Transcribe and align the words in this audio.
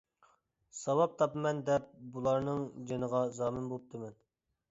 ساۋاب 0.77 1.11
تاپىمەن 1.19 1.59
دەپ 1.67 1.91
بۇلارنىڭ 2.15 2.65
جىنىغا 2.93 3.23
زامىن 3.41 3.71
بوپتىمەن. 3.75 4.19